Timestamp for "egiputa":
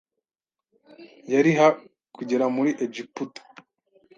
2.85-3.41